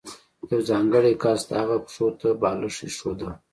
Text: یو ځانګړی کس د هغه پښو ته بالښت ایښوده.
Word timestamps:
یو 0.51 0.59
ځانګړی 0.69 1.13
کس 1.23 1.39
د 1.49 1.51
هغه 1.61 1.77
پښو 1.85 2.07
ته 2.19 2.29
بالښت 2.41 2.79
ایښوده. 2.85 3.29